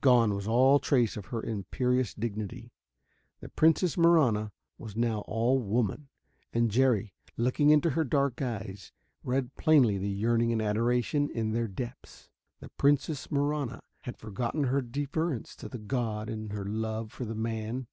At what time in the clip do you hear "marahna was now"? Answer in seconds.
3.98-5.18